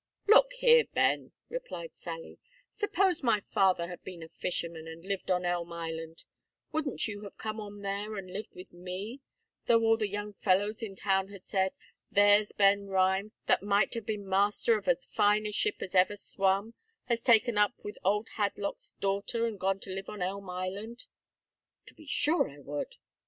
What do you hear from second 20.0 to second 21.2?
on Elm Island?"